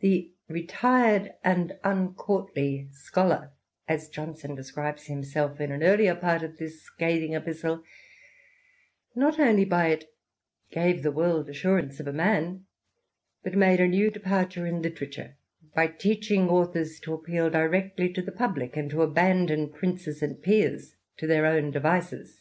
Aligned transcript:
The 0.00 0.32
"retired 0.48 1.34
and 1.44 1.76
uncourtly 1.84 2.88
scholar,'' 2.90 3.52
as 3.86 4.08
Johnson 4.08 4.54
describes 4.54 5.08
himself 5.08 5.60
in 5.60 5.70
an 5.70 5.82
earlier 5.82 6.14
part 6.14 6.42
of 6.42 6.56
this 6.56 6.80
scathing 6.80 7.34
epistle, 7.34 7.82
not 9.14 9.38
only 9.38 9.66
by 9.66 9.88
it" 9.88 10.08
gave 10.72 11.02
the 11.02 11.12
world 11.12 11.50
assurance 11.50 12.00
of 12.00 12.06
a 12.06 12.14
man," 12.14 12.64
but 13.42 13.56
made 13.58 13.78
a 13.78 13.86
new 13.86 14.10
departure 14.10 14.64
in 14.64 14.76
INTROD 14.76 14.92
UCTION. 14.92 14.92
xlx 14.96 15.00
literature, 15.02 15.36
by 15.74 15.86
teaching 15.88 16.48
authors 16.48 16.98
to 17.00 17.12
appeal 17.12 17.50
directly 17.50 18.10
to 18.10 18.22
the 18.22 18.32
public, 18.32 18.78
and 18.78 18.88
to 18.88 19.02
abandon 19.02 19.68
princes 19.70 20.22
and 20.22 20.40
peers 20.42 20.94
to 21.18 21.26
their 21.26 21.44
own 21.44 21.70
devices. 21.70 22.40